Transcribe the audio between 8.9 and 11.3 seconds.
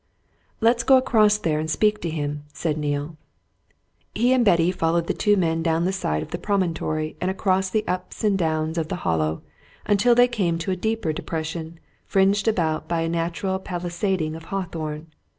Hollow, until they came to a deeper